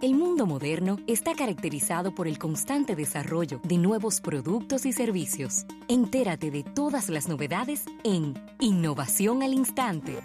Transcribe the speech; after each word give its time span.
El 0.00 0.14
mundo 0.14 0.46
moderno 0.46 0.96
está 1.08 1.34
caracterizado 1.34 2.14
por 2.14 2.28
el 2.28 2.38
constante 2.38 2.94
desarrollo 2.94 3.60
de 3.64 3.78
nuevos 3.78 4.20
productos 4.20 4.86
y 4.86 4.92
servicios. 4.92 5.66
Entérate 5.88 6.52
de 6.52 6.62
todas 6.62 7.08
las 7.08 7.26
novedades 7.26 7.84
en 8.04 8.34
Innovación 8.60 9.42
al 9.42 9.54
Instante. 9.54 10.20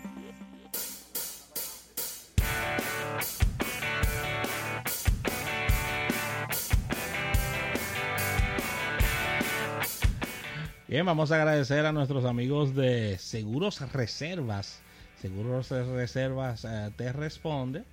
Bien, 10.88 11.04
vamos 11.04 11.32
a 11.32 11.38
agradecer 11.38 11.88
a 11.88 11.92
nuestros 11.92 12.26
amigos 12.26 12.76
de 12.76 13.18
Seguros 13.18 13.92
Reservas. 13.92 14.84
Seguros 15.20 15.72
Reservas 15.72 16.64
eh, 16.64 16.92
te 16.96 17.12
responde 17.12 17.86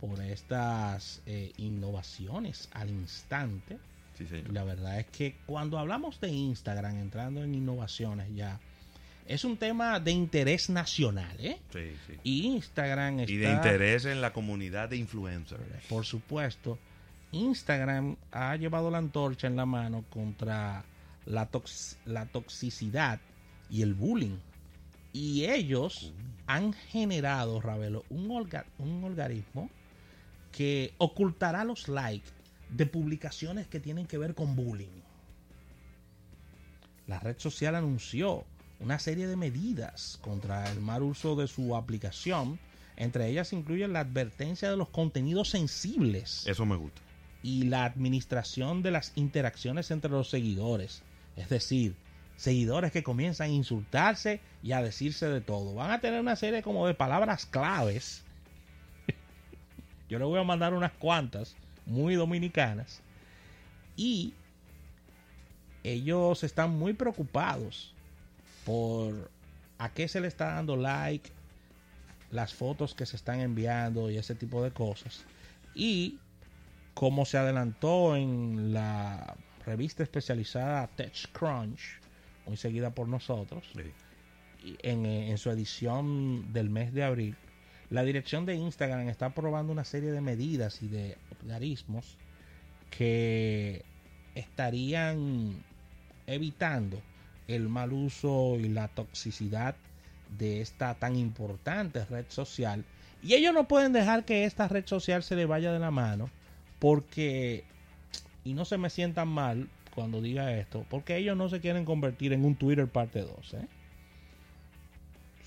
por 0.00 0.20
estas 0.20 1.22
eh, 1.26 1.52
innovaciones 1.56 2.68
al 2.72 2.90
instante. 2.90 3.78
Sí, 4.16 4.26
señor. 4.26 4.52
La 4.52 4.64
verdad 4.64 5.00
es 5.00 5.06
que 5.06 5.36
cuando 5.46 5.78
hablamos 5.78 6.20
de 6.20 6.28
Instagram, 6.28 6.98
entrando 6.98 7.42
en 7.42 7.54
innovaciones 7.54 8.28
ya, 8.34 8.60
es 9.26 9.44
un 9.44 9.56
tema 9.56 9.98
de 10.00 10.12
interés 10.12 10.68
nacional, 10.68 11.34
¿eh? 11.38 11.58
Sí, 11.72 11.96
sí. 12.06 12.12
Y 12.22 12.46
Instagram 12.46 13.20
está... 13.20 13.32
Y 13.32 13.36
de 13.38 13.52
interés 13.52 14.04
en 14.04 14.20
la 14.20 14.32
comunidad 14.32 14.90
de 14.90 14.98
influencers. 14.98 15.62
Por 15.88 16.04
supuesto, 16.04 16.78
Instagram 17.32 18.16
ha 18.30 18.54
llevado 18.56 18.90
la 18.90 18.98
antorcha 18.98 19.46
en 19.46 19.56
la 19.56 19.66
mano 19.66 20.04
contra 20.10 20.84
la, 21.26 21.50
tox- 21.50 21.96
la 22.04 22.26
toxicidad 22.26 23.18
y 23.70 23.82
el 23.82 23.94
bullying. 23.94 24.36
Y 25.12 25.46
ellos 25.46 26.12
han 26.46 26.72
generado, 26.72 27.60
Ravelo, 27.60 28.04
un, 28.10 28.30
un 28.78 29.04
algoritmo 29.04 29.70
que 30.56 30.94
ocultará 30.98 31.64
los 31.64 31.88
likes 31.88 32.30
de 32.70 32.86
publicaciones 32.86 33.66
que 33.66 33.80
tienen 33.80 34.06
que 34.06 34.18
ver 34.18 34.34
con 34.34 34.54
bullying. 34.54 35.02
La 37.06 37.18
red 37.18 37.36
social 37.38 37.74
anunció 37.74 38.44
una 38.80 38.98
serie 38.98 39.26
de 39.26 39.36
medidas 39.36 40.18
contra 40.22 40.70
el 40.70 40.80
mal 40.80 41.02
uso 41.02 41.36
de 41.36 41.46
su 41.48 41.76
aplicación. 41.76 42.58
Entre 42.96 43.28
ellas 43.28 43.52
incluyen 43.52 43.92
la 43.92 44.00
advertencia 44.00 44.70
de 44.70 44.76
los 44.76 44.88
contenidos 44.88 45.50
sensibles 45.50 46.46
Eso 46.46 46.64
me 46.64 46.76
gusta. 46.76 47.02
y 47.42 47.64
la 47.64 47.84
administración 47.84 48.82
de 48.82 48.92
las 48.92 49.12
interacciones 49.16 49.90
entre 49.90 50.10
los 50.10 50.30
seguidores. 50.30 51.02
Es 51.36 51.48
decir, 51.48 51.94
seguidores 52.36 52.92
que 52.92 53.02
comienzan 53.02 53.50
a 53.50 53.52
insultarse 53.52 54.40
y 54.62 54.72
a 54.72 54.82
decirse 54.82 55.28
de 55.28 55.40
todo. 55.40 55.74
Van 55.74 55.90
a 55.90 56.00
tener 56.00 56.20
una 56.20 56.36
serie 56.36 56.62
como 56.62 56.86
de 56.86 56.94
palabras 56.94 57.44
claves. 57.46 58.23
Yo 60.08 60.18
le 60.18 60.24
voy 60.24 60.38
a 60.38 60.44
mandar 60.44 60.74
unas 60.74 60.92
cuantas 60.92 61.56
muy 61.86 62.14
dominicanas. 62.14 63.00
Y 63.96 64.34
ellos 65.82 66.42
están 66.44 66.70
muy 66.70 66.92
preocupados 66.94 67.94
por 68.64 69.30
a 69.78 69.90
qué 69.92 70.08
se 70.08 70.20
le 70.20 70.28
está 70.28 70.54
dando 70.54 70.76
like, 70.76 71.30
las 72.30 72.54
fotos 72.54 72.94
que 72.94 73.06
se 73.06 73.16
están 73.16 73.40
enviando 73.40 74.10
y 74.10 74.16
ese 74.16 74.34
tipo 74.34 74.62
de 74.62 74.70
cosas. 74.70 75.24
Y 75.74 76.18
como 76.94 77.24
se 77.24 77.38
adelantó 77.38 78.16
en 78.16 78.72
la 78.72 79.36
revista 79.66 80.02
especializada 80.02 80.86
TechCrunch, 80.88 81.80
muy 82.46 82.56
seguida 82.56 82.90
por 82.90 83.08
nosotros, 83.08 83.64
Sí. 83.74 83.92
y 84.64 84.78
en, 84.82 85.04
en 85.06 85.38
su 85.38 85.50
edición 85.50 86.52
del 86.52 86.70
mes 86.70 86.92
de 86.94 87.04
abril, 87.04 87.36
la 87.90 88.04
dirección 88.04 88.46
de 88.46 88.54
Instagram 88.54 89.08
está 89.08 89.30
probando 89.30 89.72
una 89.72 89.84
serie 89.84 90.10
de 90.10 90.20
medidas 90.20 90.82
y 90.82 90.88
de 90.88 91.16
algoritmos 91.42 92.16
que 92.90 93.84
estarían 94.34 95.62
evitando 96.26 97.00
el 97.48 97.68
mal 97.68 97.92
uso 97.92 98.56
y 98.58 98.68
la 98.68 98.88
toxicidad 98.88 99.76
de 100.38 100.60
esta 100.60 100.94
tan 100.94 101.16
importante 101.16 102.04
red 102.06 102.26
social. 102.28 102.84
Y 103.22 103.34
ellos 103.34 103.54
no 103.54 103.68
pueden 103.68 103.92
dejar 103.92 104.24
que 104.24 104.44
esta 104.44 104.68
red 104.68 104.86
social 104.86 105.22
se 105.22 105.36
le 105.36 105.46
vaya 105.46 105.72
de 105.72 105.78
la 105.78 105.90
mano 105.90 106.30
porque, 106.78 107.64
y 108.44 108.54
no 108.54 108.64
se 108.64 108.78
me 108.78 108.90
sientan 108.90 109.28
mal 109.28 109.68
cuando 109.94 110.20
diga 110.20 110.52
esto, 110.56 110.84
porque 110.90 111.16
ellos 111.16 111.36
no 111.36 111.48
se 111.48 111.60
quieren 111.60 111.84
convertir 111.84 112.32
en 112.32 112.44
un 112.44 112.56
Twitter 112.56 112.88
parte 112.88 113.20
2. 113.20 113.54
¿eh? 113.54 113.68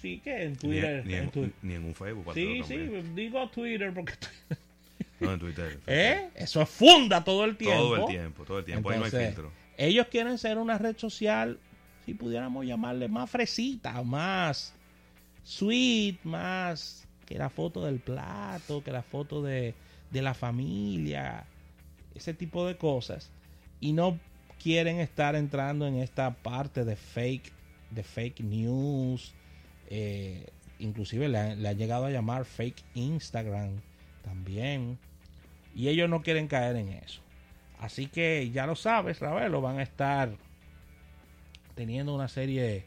Sí, 0.01 0.19
que 0.19 0.43
en 0.43 0.55
Twitter. 0.55 1.05
ni 1.05 1.13
en 1.15 1.23
en, 1.23 1.31
Twi- 1.31 1.53
ni 1.61 1.73
en 1.73 1.83
un 1.85 1.95
Facebook. 1.95 2.33
sí, 2.33 2.61
sí, 2.67 2.77
digo 3.15 3.49
Twitter 3.49 3.93
porque... 3.93 4.13
No, 5.19 5.33
en 5.33 5.39
Twitter. 5.39 5.79
¿Eh? 5.87 6.29
Eso 6.35 6.61
es 6.61 6.69
funda 6.69 7.23
todo 7.23 7.43
el 7.43 7.57
tiempo. 7.57 7.81
Todo 7.81 7.95
el 7.95 8.05
tiempo, 8.05 8.43
todo 8.45 8.59
el 8.59 8.65
tiempo. 8.65 8.89
Ahí 8.91 8.99
no 8.99 9.05
hay 9.05 9.07
Entonces, 9.07 9.33
filtro. 9.33 9.51
Ellos 9.75 10.07
quieren 10.11 10.37
ser 10.37 10.59
una 10.59 10.77
red 10.77 10.95
social, 10.95 11.59
si 12.05 12.13
pudiéramos 12.13 12.67
llamarle 12.67 13.07
más 13.07 13.27
fresita, 13.27 14.03
más 14.03 14.75
sweet, 15.43 16.17
más 16.23 17.07
que 17.25 17.35
la 17.35 17.49
foto 17.49 17.83
del 17.83 17.99
plato, 17.99 18.83
que 18.83 18.91
la 18.91 19.01
foto 19.01 19.41
de, 19.41 19.73
de 20.11 20.21
la 20.21 20.35
familia, 20.35 21.45
ese 22.13 22.35
tipo 22.35 22.67
de 22.67 22.77
cosas. 22.77 23.31
Y 23.79 23.93
no 23.93 24.19
quieren 24.61 24.99
estar 24.99 25.35
entrando 25.35 25.87
en 25.87 25.95
esta 25.95 26.31
parte 26.35 26.85
de 26.85 26.95
fake, 26.95 27.51
de 27.89 28.03
fake 28.03 28.41
news. 28.41 29.33
Eh, 29.87 30.47
inclusive 30.79 31.27
le, 31.29 31.37
ha- 31.37 31.55
le 31.55 31.67
ha 31.69 31.73
llegado 31.73 32.05
a 32.05 32.11
llamar 32.11 32.45
fake 32.45 32.83
Instagram 32.95 33.81
también. 34.23 34.97
Y 35.75 35.89
ellos 35.89 36.09
no 36.09 36.21
quieren 36.23 36.47
caer 36.47 36.75
en 36.75 36.89
eso. 36.89 37.21
Así 37.79 38.07
que 38.07 38.49
ya 38.51 38.65
lo 38.65 38.75
sabes, 38.75 39.19
Ravelo, 39.19 39.61
van 39.61 39.77
a 39.79 39.83
estar 39.83 40.31
teniendo 41.75 42.15
una 42.15 42.27
serie 42.27 42.85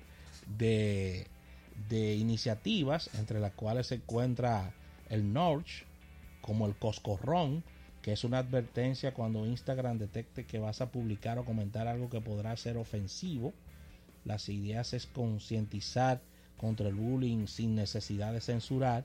de, 0.59 1.27
de 1.89 2.15
iniciativas, 2.17 3.09
entre 3.15 3.39
las 3.39 3.53
cuales 3.53 3.87
se 3.89 3.97
encuentra 3.97 4.73
el 5.09 5.33
Norch, 5.33 5.85
como 6.41 6.67
el 6.67 6.75
Coscorrón, 6.75 7.63
que 8.03 8.13
es 8.13 8.25
una 8.25 8.39
advertencia 8.39 9.15
cuando 9.15 9.47
Instagram 9.47 9.99
detecte 9.99 10.45
que 10.47 10.59
vas 10.59 10.81
a 10.81 10.91
publicar 10.91 11.39
o 11.39 11.45
comentar 11.45 11.87
algo 11.87 12.09
que 12.11 12.21
podrá 12.21 12.57
ser 12.57 12.77
ofensivo. 12.77 13.53
Las 14.25 14.49
ideas 14.49 14.93
es 14.95 15.07
concientizar 15.07 16.21
contra 16.61 16.89
el 16.89 16.95
bullying 16.95 17.47
sin 17.47 17.75
necesidad 17.75 18.35
de 18.35 18.43
censurar. 18.43 19.05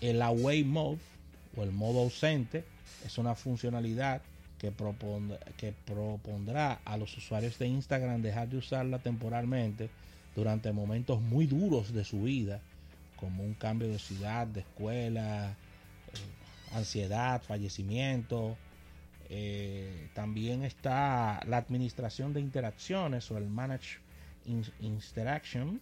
El 0.00 0.20
Away 0.20 0.64
Mode 0.64 0.98
o 1.56 1.62
el 1.62 1.70
modo 1.70 2.00
ausente 2.00 2.64
es 3.06 3.18
una 3.18 3.36
funcionalidad 3.36 4.20
que, 4.58 4.72
propon- 4.72 5.38
que 5.56 5.72
propondrá 5.86 6.80
a 6.84 6.96
los 6.96 7.16
usuarios 7.16 7.56
de 7.58 7.68
Instagram 7.68 8.20
dejar 8.20 8.48
de 8.48 8.56
usarla 8.56 8.98
temporalmente 8.98 9.90
durante 10.34 10.72
momentos 10.72 11.20
muy 11.20 11.46
duros 11.46 11.92
de 11.92 12.04
su 12.04 12.22
vida, 12.22 12.60
como 13.16 13.44
un 13.44 13.54
cambio 13.54 13.88
de 13.88 13.98
ciudad, 14.00 14.46
de 14.48 14.60
escuela, 14.60 15.50
eh, 15.50 16.74
ansiedad, 16.74 17.42
fallecimiento. 17.42 18.56
Eh, 19.28 20.08
también 20.14 20.64
está 20.64 21.40
la 21.46 21.58
administración 21.58 22.32
de 22.32 22.40
interacciones 22.40 23.30
o 23.30 23.38
el 23.38 23.46
Manage 23.46 23.98
in- 24.46 24.64
Interaction, 24.80 25.80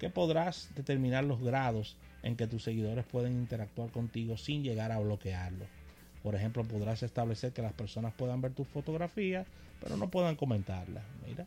que 0.00 0.10
podrás 0.10 0.70
determinar 0.74 1.22
los 1.22 1.40
grados 1.40 1.96
en 2.24 2.34
que 2.36 2.46
tus 2.48 2.64
seguidores 2.64 3.04
pueden 3.04 3.34
interactuar 3.34 3.90
contigo 3.90 4.36
sin 4.36 4.64
llegar 4.64 4.90
a 4.90 4.98
bloquearlo. 4.98 5.66
Por 6.24 6.34
ejemplo, 6.34 6.64
podrás 6.64 7.02
establecer 7.04 7.52
que 7.52 7.62
las 7.62 7.72
personas 7.72 8.12
puedan 8.14 8.40
ver 8.40 8.52
tus 8.52 8.66
fotografías, 8.66 9.46
pero 9.80 9.96
no 9.96 10.10
puedan 10.10 10.36
comentarlas. 10.36 11.04
Mira, 11.26 11.46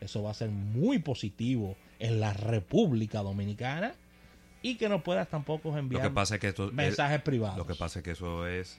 eso 0.00 0.22
va 0.22 0.30
a 0.30 0.34
ser 0.34 0.50
muy 0.50 0.98
positivo 0.98 1.76
en 1.98 2.20
la 2.20 2.32
República 2.32 3.20
Dominicana 3.22 3.94
y 4.62 4.76
que 4.76 4.88
no 4.88 5.02
puedas 5.02 5.28
tampoco 5.28 5.70
Lo 5.72 5.78
enviar 5.78 6.02
que 6.02 6.10
pasa 6.10 6.34
es 6.36 6.40
que 6.40 6.48
esto. 6.48 6.70
mensajes 6.72 7.18
es- 7.18 7.22
privados. 7.24 7.58
Lo 7.58 7.66
que 7.66 7.74
pasa 7.74 7.98
es 7.98 8.04
que 8.04 8.12
eso 8.12 8.46
es. 8.46 8.78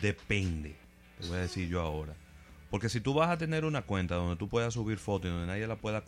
Depende. 0.00 0.74
Te 1.20 1.28
voy 1.28 1.36
a 1.36 1.40
decir 1.40 1.68
yo 1.68 1.80
ahora. 1.80 2.14
Porque 2.70 2.88
si 2.88 3.00
tú 3.00 3.14
vas 3.14 3.28
a 3.30 3.36
tener 3.38 3.64
una 3.64 3.82
cuenta 3.82 4.14
donde 4.16 4.36
tú 4.36 4.48
puedas 4.48 4.74
subir 4.74 4.98
fotos 4.98 5.28
y 5.28 5.32
donde 5.32 5.46
nadie 5.46 5.66
la 5.66 5.76
pueda 5.76 6.02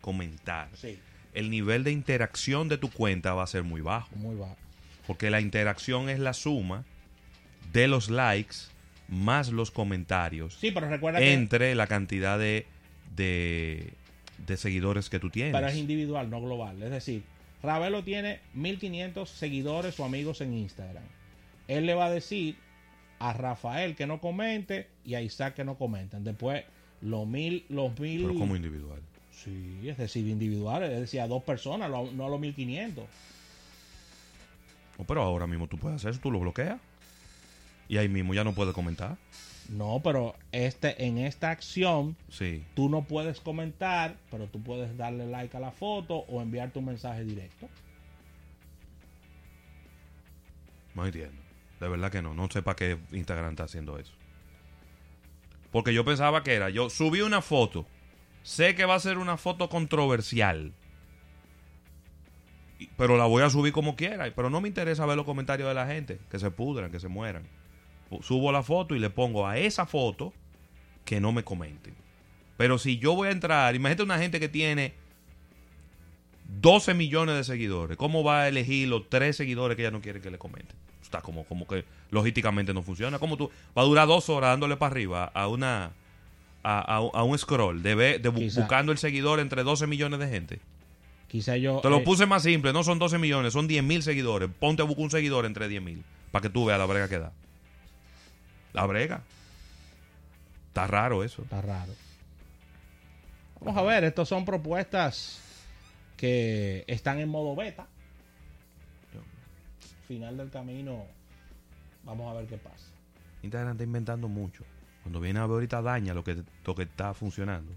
comentar, 0.00 0.68
Sí, 0.74 0.98
el 1.34 1.50
nivel 1.50 1.84
de 1.84 1.92
interacción 1.92 2.68
de 2.68 2.78
tu 2.78 2.90
cuenta 2.90 3.34
va 3.34 3.42
a 3.44 3.46
ser 3.46 3.62
muy 3.62 3.80
bajo. 3.80 4.14
muy 4.16 4.36
bajo. 4.36 4.56
Porque 5.06 5.30
la 5.30 5.40
interacción 5.40 6.08
es 6.08 6.18
la 6.18 6.32
suma 6.32 6.84
de 7.72 7.88
los 7.88 8.10
likes 8.10 8.56
más 9.08 9.50
los 9.50 9.70
comentarios 9.70 10.54
Sí, 10.54 10.70
pero 10.70 10.88
recuerda 10.88 11.18
que 11.18 11.32
entre 11.32 11.74
la 11.74 11.86
cantidad 11.86 12.38
de, 12.38 12.66
de, 13.16 13.92
de 14.46 14.56
seguidores 14.56 15.10
que 15.10 15.18
tú 15.18 15.28
tienes. 15.30 15.52
pero 15.52 15.66
es 15.66 15.76
individual, 15.76 16.30
no 16.30 16.40
global. 16.40 16.82
Es 16.82 16.90
decir, 16.90 17.22
Ravelo 17.62 18.02
tiene 18.04 18.40
1500 18.54 19.28
seguidores 19.28 19.98
o 20.00 20.04
amigos 20.04 20.40
en 20.40 20.54
Instagram. 20.54 21.04
Él 21.68 21.86
le 21.86 21.94
va 21.94 22.06
a 22.06 22.10
decir 22.10 22.56
a 23.18 23.32
Rafael 23.32 23.94
que 23.94 24.06
no 24.06 24.20
comente 24.20 24.88
y 25.04 25.14
a 25.14 25.20
Isaac 25.22 25.54
que 25.54 25.64
no 25.64 25.76
comenten. 25.76 26.24
Después, 26.24 26.64
los 27.00 27.26
mil, 27.26 27.64
los 27.68 27.98
mil. 27.98 28.22
pero 28.22 28.38
como 28.38 28.56
individual. 28.56 29.00
Sí, 29.32 29.88
es 29.88 29.96
decir, 29.98 30.26
individuales, 30.28 30.90
es 30.90 31.00
decir, 31.00 31.20
a 31.20 31.26
dos 31.26 31.42
personas, 31.42 31.90
no 31.90 32.26
a 32.26 32.28
los 32.30 32.40
1500. 32.40 33.04
Oh, 34.98 35.04
pero 35.04 35.22
ahora 35.22 35.46
mismo 35.46 35.66
tú 35.66 35.78
puedes 35.78 35.96
hacer 35.96 36.10
eso, 36.12 36.20
tú 36.20 36.30
lo 36.30 36.38
bloqueas. 36.38 36.80
Y 37.88 37.96
ahí 37.96 38.08
mismo 38.08 38.34
ya 38.34 38.44
no 38.44 38.54
puede 38.54 38.72
comentar. 38.72 39.16
No, 39.68 40.00
pero 40.02 40.34
este, 40.52 41.04
en 41.04 41.18
esta 41.18 41.50
acción 41.50 42.16
Sí. 42.28 42.64
tú 42.74 42.88
no 42.88 43.02
puedes 43.04 43.40
comentar, 43.40 44.16
pero 44.30 44.46
tú 44.46 44.62
puedes 44.62 44.96
darle 44.96 45.26
like 45.26 45.56
a 45.56 45.60
la 45.60 45.70
foto 45.70 46.16
o 46.16 46.40
enviar 46.42 46.70
tu 46.72 46.82
mensaje 46.82 47.24
directo. 47.24 47.68
No 50.94 51.06
entiendo. 51.06 51.40
De 51.80 51.88
verdad 51.88 52.10
que 52.12 52.22
no. 52.22 52.34
No 52.34 52.48
sé 52.50 52.62
para 52.62 52.76
qué 52.76 52.98
Instagram 53.12 53.50
está 53.50 53.64
haciendo 53.64 53.98
eso. 53.98 54.12
Porque 55.70 55.94
yo 55.94 56.04
pensaba 56.04 56.42
que 56.42 56.54
era, 56.54 56.68
yo 56.70 56.90
subí 56.90 57.22
una 57.22 57.40
foto. 57.40 57.86
Sé 58.42 58.74
que 58.74 58.84
va 58.84 58.94
a 58.94 59.00
ser 59.00 59.18
una 59.18 59.36
foto 59.36 59.68
controversial. 59.68 60.72
Pero 62.96 63.16
la 63.16 63.26
voy 63.26 63.42
a 63.42 63.50
subir 63.50 63.72
como 63.72 63.96
quiera. 63.96 64.32
Pero 64.34 64.50
no 64.50 64.60
me 64.60 64.68
interesa 64.68 65.06
ver 65.06 65.16
los 65.16 65.26
comentarios 65.26 65.68
de 65.68 65.74
la 65.74 65.86
gente. 65.86 66.18
Que 66.30 66.38
se 66.38 66.50
pudran, 66.50 66.90
que 66.90 67.00
se 67.00 67.08
mueran. 67.08 67.44
Subo 68.20 68.52
la 68.52 68.62
foto 68.62 68.94
y 68.94 68.98
le 68.98 69.10
pongo 69.10 69.46
a 69.46 69.58
esa 69.58 69.86
foto 69.86 70.32
que 71.04 71.20
no 71.20 71.32
me 71.32 71.44
comenten. 71.44 71.94
Pero 72.56 72.78
si 72.78 72.98
yo 72.98 73.14
voy 73.14 73.28
a 73.28 73.32
entrar, 73.32 73.74
imagínate 73.74 74.02
una 74.02 74.18
gente 74.18 74.38
que 74.38 74.48
tiene 74.48 74.94
12 76.60 76.94
millones 76.94 77.36
de 77.36 77.44
seguidores. 77.44 77.96
¿Cómo 77.96 78.22
va 78.22 78.42
a 78.42 78.48
elegir 78.48 78.88
los 78.88 79.08
tres 79.08 79.36
seguidores 79.36 79.76
que 79.76 79.82
ella 79.82 79.90
no 79.90 80.02
quiere 80.02 80.20
que 80.20 80.30
le 80.30 80.38
comenten? 80.38 80.76
Está 81.00 81.22
como, 81.22 81.44
como 81.44 81.66
que 81.66 81.84
logísticamente 82.10 82.74
no 82.74 82.82
funciona. 82.82 83.18
Como 83.18 83.36
tú 83.36 83.50
va 83.76 83.82
a 83.82 83.84
durar 83.84 84.06
dos 84.06 84.28
horas 84.28 84.50
dándole 84.50 84.76
para 84.76 84.92
arriba 84.92 85.24
a 85.24 85.48
una 85.48 85.92
a, 86.62 86.78
a- 86.96 86.96
a 87.20 87.22
un 87.24 87.38
scroll 87.38 87.82
de, 87.82 87.96
bu- 87.96 88.54
buscando 88.56 88.92
el 88.92 88.98
seguidor 88.98 89.40
entre 89.40 89.62
12 89.62 89.86
millones 89.86 90.20
de 90.20 90.28
gente. 90.28 90.60
Quizá 91.28 91.56
yo... 91.56 91.80
Te 91.80 91.88
lo 91.88 91.98
eh, 91.98 92.02
puse 92.04 92.26
más 92.26 92.42
simple, 92.42 92.72
no 92.72 92.84
son 92.84 92.98
12 92.98 93.18
millones, 93.18 93.52
son 93.54 93.66
10 93.66 93.82
mil 93.82 94.02
seguidores. 94.02 94.50
Ponte 94.58 94.82
a 94.82 94.84
buscar 94.84 95.04
un 95.04 95.10
seguidor 95.10 95.46
entre 95.46 95.66
10 95.68 95.82
mil 95.82 96.04
para 96.30 96.42
que 96.42 96.50
tú 96.50 96.66
veas 96.66 96.78
la 96.78 96.84
brega 96.86 97.08
que 97.08 97.18
da. 97.18 97.32
La 98.74 98.84
brega. 98.86 99.22
Está 100.68 100.86
raro 100.86 101.24
eso. 101.24 101.42
Está 101.42 101.60
raro. 101.62 101.92
Vamos 103.60 103.76
a 103.76 103.82
ver, 103.82 104.04
estas 104.04 104.28
son 104.28 104.44
propuestas 104.44 105.40
que 106.16 106.84
están 106.86 107.18
en 107.18 107.28
modo 107.28 107.54
beta. 107.56 107.86
Final 110.08 110.36
del 110.36 110.50
camino, 110.50 111.06
vamos 112.04 112.30
a 112.30 112.38
ver 112.38 112.46
qué 112.46 112.56
pasa. 112.58 112.86
Instagram 113.42 113.72
está 113.72 113.84
inventando 113.84 114.28
mucho. 114.28 114.64
Cuando 115.02 115.20
viene 115.20 115.38
a 115.40 115.42
ver 115.46 115.52
ahorita 115.54 115.82
daña 115.82 116.14
lo 116.14 116.22
que, 116.24 116.42
lo 116.64 116.74
que 116.74 116.82
está 116.84 117.14
funcionando. 117.14 117.72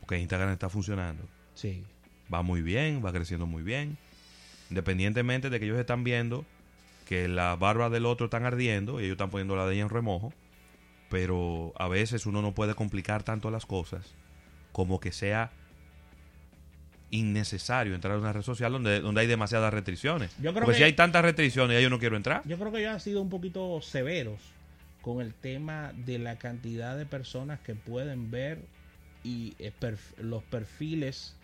Porque 0.00 0.18
Instagram 0.18 0.50
está 0.52 0.68
funcionando. 0.68 1.22
Sí, 1.54 1.82
Va 2.32 2.42
muy 2.42 2.62
bien, 2.62 3.02
va 3.04 3.12
creciendo 3.12 3.46
muy 3.46 3.62
bien. 3.62 3.96
Independientemente 4.70 5.50
de 5.50 5.58
que 5.60 5.66
ellos 5.66 5.78
están 5.78 6.04
viendo 6.04 6.44
que 7.06 7.28
las 7.28 7.58
barbas 7.58 7.90
del 7.92 8.06
otro 8.06 8.26
están 8.26 8.44
ardiendo 8.46 8.98
y 9.00 9.04
ellos 9.04 9.12
están 9.14 9.30
poniendo 9.30 9.56
la 9.56 9.66
de 9.66 9.74
ella 9.74 9.82
en 9.82 9.90
remojo. 9.90 10.32
Pero 11.10 11.72
a 11.78 11.86
veces 11.88 12.24
uno 12.26 12.40
no 12.42 12.52
puede 12.54 12.74
complicar 12.74 13.22
tanto 13.22 13.50
las 13.50 13.66
cosas 13.66 14.06
como 14.72 15.00
que 15.00 15.12
sea 15.12 15.52
innecesario 17.10 17.94
entrar 17.94 18.14
a 18.14 18.18
una 18.18 18.32
red 18.32 18.42
social 18.42 18.72
donde, 18.72 19.00
donde 19.00 19.20
hay 19.20 19.26
demasiadas 19.26 19.72
restricciones. 19.72 20.32
Yo 20.38 20.52
creo 20.52 20.64
Porque 20.64 20.72
que- 20.72 20.78
si 20.78 20.82
hay 20.84 20.92
tantas 20.94 21.22
restricciones, 21.22 21.76
ya 21.76 21.80
yo 21.80 21.90
no 21.90 21.98
quiero 21.98 22.16
entrar. 22.16 22.42
yo 22.44 22.58
creo 22.58 22.72
que 22.72 22.78
ellos 22.80 22.92
han 22.92 23.00
sido 23.00 23.22
un 23.22 23.28
poquito 23.30 23.80
severos 23.82 24.40
con 25.04 25.20
el 25.20 25.34
tema 25.34 25.92
de 26.06 26.18
la 26.18 26.36
cantidad 26.38 26.96
de 26.96 27.04
personas 27.04 27.60
que 27.60 27.74
pueden 27.74 28.30
ver 28.30 28.62
y 29.22 29.54
eh, 29.58 29.70
perf- 29.78 30.16
los 30.16 30.42
perfiles 30.44 31.36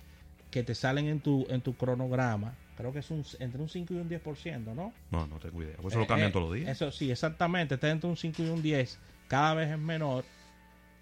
que 0.51 0.63
te 0.63 0.75
salen 0.75 1.07
en 1.09 1.21
tu, 1.21 1.47
en 1.51 1.61
tu 1.61 1.75
cronograma. 1.77 2.55
Creo 2.79 2.95
que 2.95 3.01
es 3.01 3.11
un, 3.11 3.23
entre 3.39 3.61
un 3.61 3.69
5 3.69 3.93
y 3.93 3.97
un 3.99 4.09
10%, 4.09 4.75
¿no? 4.75 4.95
No, 5.11 5.27
no 5.27 5.39
tengo 5.39 5.63
idea. 5.63 5.77
Pues 5.77 5.93
eso 5.93 5.99
Eh, 5.99 6.05
lo 6.05 6.07
cambian 6.09 6.31
eh, 6.31 6.33
todos 6.33 6.47
los 6.49 6.55
días. 6.57 6.71
Eso 6.71 6.91
sí, 6.91 7.11
exactamente. 7.11 7.75
Está 7.75 7.91
entre 7.91 8.09
un 8.09 8.17
5 8.17 8.43
y 8.43 8.49
un 8.49 8.63
10. 8.63 8.99
Cada 9.29 9.53
vez 9.53 9.71
es 9.71 9.79
menor. 9.79 10.25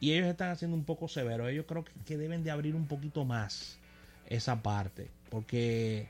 Y 0.00 0.12
ellos 0.14 0.26
están 0.26 0.50
haciendo 0.50 0.76
un 0.76 0.84
poco 0.84 1.06
severo. 1.06 1.46
Ellos 1.46 1.64
creo 1.68 1.84
que, 1.84 1.92
que 2.04 2.16
deben 2.18 2.42
de 2.42 2.50
abrir 2.50 2.74
un 2.74 2.86
poquito 2.88 3.24
más 3.24 3.78
esa 4.28 4.60
parte. 4.64 5.08
Porque 5.30 6.08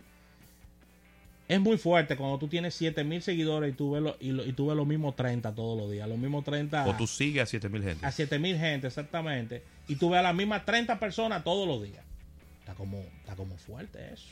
es 1.48 1.60
muy 1.60 1.78
fuerte 1.78 2.14
cuando 2.16 2.38
tú 2.38 2.46
tienes 2.48 2.74
7000 2.74 3.22
seguidores 3.22 3.72
y 3.72 3.76
tú 3.76 3.92
ves, 3.92 4.02
lo- 4.02 4.16
y, 4.20 4.32
lo- 4.32 4.44
y 4.44 4.52
tú 4.52 4.66
ves 4.68 4.76
los 4.76 4.86
mismos 4.86 5.16
30 5.16 5.54
todos 5.54 5.78
los 5.80 5.90
días. 5.90 6.06
Los 6.08 6.18
mismos 6.18 6.44
30 6.44 6.86
O 6.86 6.94
tú 6.94 7.06
sigues 7.06 7.42
a 7.42 7.46
7000 7.46 7.82
gente. 7.82 8.04
a 8.06 8.12
7000 8.12 8.58
gente, 8.58 8.86
exactamente. 8.86 9.62
Y 9.88 9.96
tú 9.96 10.10
ves 10.10 10.18
a 10.20 10.22
las 10.22 10.34
mismas 10.34 10.64
30 10.66 10.98
personas 11.00 11.42
todos 11.44 11.66
los 11.66 11.82
días. 11.82 12.04
Está 12.60 12.74
como, 12.74 12.98
está 13.20 13.34
como 13.34 13.56
fuerte 13.56 14.12
eso. 14.12 14.26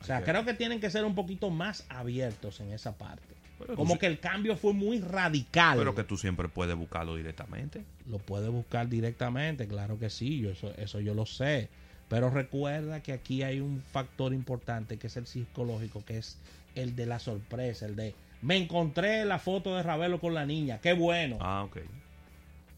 O 0.00 0.04
sea, 0.04 0.22
creo 0.22 0.44
que 0.44 0.54
tienen 0.54 0.80
que 0.80 0.90
ser 0.90 1.04
un 1.04 1.14
poquito 1.14 1.50
más 1.50 1.84
abiertos 1.88 2.60
en 2.60 2.72
esa 2.72 2.96
parte. 2.96 3.22
Pero 3.58 3.74
Como 3.74 3.98
que 3.98 4.06
el 4.06 4.20
cambio 4.20 4.56
fue 4.56 4.72
muy 4.72 5.00
radical. 5.00 5.76
Pero 5.76 5.94
que 5.94 6.04
tú 6.04 6.16
siempre 6.16 6.48
puedes 6.48 6.76
buscarlo 6.76 7.16
directamente. 7.16 7.82
Lo 8.08 8.18
puedes 8.18 8.48
buscar 8.50 8.88
directamente, 8.88 9.66
claro 9.66 9.98
que 9.98 10.08
sí, 10.08 10.38
yo 10.38 10.50
eso, 10.50 10.72
eso 10.76 11.00
yo 11.00 11.12
lo 11.14 11.26
sé. 11.26 11.68
Pero 12.08 12.30
recuerda 12.30 13.02
que 13.02 13.12
aquí 13.12 13.42
hay 13.42 13.60
un 13.60 13.82
factor 13.82 14.32
importante 14.32 14.96
que 14.96 15.08
es 15.08 15.16
el 15.16 15.26
psicológico, 15.26 16.04
que 16.04 16.18
es 16.18 16.38
el 16.74 16.96
de 16.96 17.06
la 17.06 17.18
sorpresa, 17.18 17.86
el 17.86 17.96
de 17.96 18.14
me 18.40 18.56
encontré 18.56 19.24
la 19.24 19.38
foto 19.38 19.76
de 19.76 19.82
Ravelo 19.82 20.20
con 20.20 20.34
la 20.34 20.46
niña, 20.46 20.78
qué 20.80 20.92
bueno. 20.92 21.38
Ah, 21.40 21.64
ok. 21.64 21.78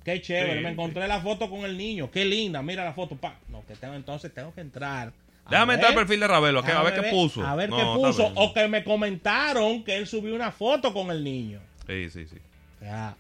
Qué 0.05 0.23
chévere, 0.23 0.57
Sí, 0.57 0.65
me 0.65 0.71
encontré 0.71 1.07
la 1.07 1.21
foto 1.21 1.51
con 1.51 1.61
el 1.61 1.77
niño, 1.77 2.11
qué 2.11 2.25
linda, 2.25 2.63
mira 2.63 2.85
la 2.85 2.95
foto, 2.95 3.17
pa. 3.17 3.39
No, 3.49 3.65
que 3.67 3.77
tengo 3.77 3.95
entonces 3.95 4.33
tengo 4.33 4.55
que 4.55 4.63
entrar. 4.63 5.13
Déjame 5.51 5.75
entrar 5.75 5.91
al 5.91 5.97
ver, 5.97 6.07
perfil 6.07 6.21
de 6.21 6.29
Ravelo, 6.29 6.61
a, 6.61 6.83
ver 6.83 6.95
qué 6.95 7.11
puso. 7.11 7.47
A 7.47 7.55
ver 7.57 7.69
No, 7.69 7.77
qué 7.77 7.83
puso, 7.83 8.33
o 8.35 8.55
que 8.55 8.69
me 8.69 8.85
comentaron 8.85 9.85
que 9.85 9.97
él 9.97 10.07
subió 10.07 10.35
una 10.35 10.53
foto 10.53 10.95
con 10.95 11.11
el 11.11 11.23
niño. 11.23 11.61
Sí, 11.87 12.09
sí, 12.09 12.27
sí. 12.27 12.37
O 12.81 12.85
sea, 12.85 13.17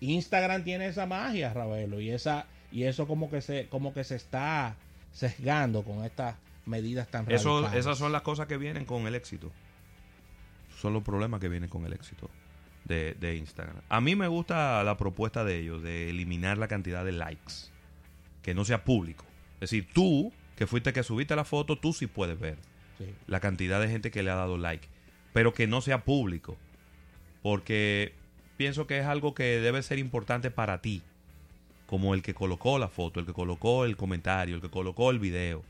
Instagram 0.00 0.64
tiene 0.64 0.86
esa 0.86 1.06
magia, 1.06 1.54
Ravelo, 1.54 2.00
y 2.00 2.10
esa 2.10 2.46
y 2.70 2.82
eso 2.82 3.06
como 3.06 3.30
que 3.30 3.40
se 3.40 3.66
como 3.68 3.94
que 3.94 4.04
se 4.04 4.16
está 4.16 4.76
sesgando 5.12 5.82
con 5.82 6.04
estas 6.04 6.36
medidas 6.66 7.08
tan 7.08 7.30
Eso, 7.30 7.70
esas 7.72 7.98
son 7.98 8.12
las 8.12 8.22
cosas 8.22 8.46
que 8.46 8.56
vienen 8.56 8.84
con 8.84 9.06
el 9.06 9.14
éxito. 9.14 9.50
Son 10.80 10.92
los 10.92 11.02
problemas 11.02 11.40
que 11.40 11.48
vienen 11.48 11.68
con 11.68 11.84
el 11.86 11.92
éxito 11.92 12.30
de, 12.84 13.14
de 13.18 13.36
Instagram. 13.36 13.76
A 13.88 14.00
mí 14.00 14.14
me 14.14 14.28
gusta 14.28 14.82
la 14.84 14.96
propuesta 14.96 15.44
de 15.44 15.58
ellos 15.58 15.82
de 15.82 16.10
eliminar 16.10 16.58
la 16.58 16.68
cantidad 16.68 17.04
de 17.04 17.12
likes. 17.12 17.54
Que 18.42 18.54
no 18.54 18.64
sea 18.64 18.84
público. 18.84 19.24
Es 19.54 19.70
decir, 19.70 19.88
tú, 19.92 20.32
que 20.56 20.66
fuiste 20.66 20.92
que 20.92 21.02
subiste 21.02 21.34
la 21.36 21.44
foto, 21.44 21.78
tú 21.78 21.92
sí 21.92 22.06
puedes 22.06 22.38
ver 22.38 22.58
Sí. 22.98 23.04
la 23.28 23.38
cantidad 23.40 23.80
de 23.80 23.88
gente 23.88 24.10
que 24.10 24.22
le 24.22 24.30
ha 24.30 24.34
dado 24.34 24.58
like. 24.58 24.88
Pero 25.32 25.54
que 25.54 25.66
no 25.66 25.80
sea 25.80 26.04
público. 26.04 26.56
Porque 27.42 28.12
pienso 28.56 28.86
que 28.86 28.98
es 28.98 29.06
algo 29.06 29.34
que 29.34 29.60
debe 29.60 29.82
ser 29.82 29.98
importante 29.98 30.50
para 30.50 30.80
ti. 30.80 31.02
Como 31.88 32.14
el 32.14 32.22
que 32.22 32.34
colocó 32.34 32.78
la 32.78 32.88
foto, 32.88 33.18
el 33.18 33.26
que 33.26 33.32
colocó 33.32 33.84
el 33.84 33.96
comentario, 33.96 34.54
el 34.54 34.60
que 34.60 34.70
colocó 34.70 35.10
el 35.10 35.18
video. 35.18 35.64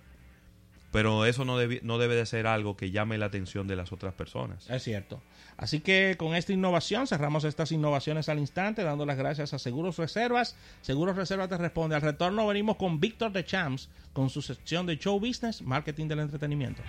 Pero 0.90 1.26
eso 1.26 1.44
no, 1.44 1.60
debi- 1.62 1.80
no 1.82 1.98
debe 1.98 2.14
de 2.16 2.24
ser 2.26 2.46
algo 2.46 2.76
que 2.76 2.90
llame 2.90 3.18
la 3.18 3.26
atención 3.26 3.68
de 3.68 3.76
las 3.76 3.92
otras 3.92 4.14
personas. 4.14 4.68
Es 4.70 4.82
cierto. 4.82 5.20
Así 5.58 5.80
que 5.80 6.16
con 6.18 6.34
esta 6.34 6.52
innovación 6.52 7.06
cerramos 7.06 7.44
estas 7.44 7.72
innovaciones 7.72 8.28
al 8.30 8.38
instante, 8.38 8.82
dando 8.84 9.04
las 9.04 9.18
gracias 9.18 9.52
a 9.54 9.58
Seguros 9.58 9.98
Reservas. 9.98 10.56
Seguros 10.80 11.14
Reservas 11.14 11.50
te 11.50 11.58
responde. 11.58 11.94
Al 11.94 12.02
retorno 12.02 12.46
venimos 12.46 12.76
con 12.76 13.00
Víctor 13.00 13.32
de 13.32 13.44
Champs, 13.44 13.88
con 14.12 14.30
su 14.30 14.40
sección 14.40 14.86
de 14.86 14.96
Show 14.98 15.20
Business, 15.20 15.60
Marketing 15.62 16.08
del 16.08 16.20
Entretenimiento. 16.20 16.82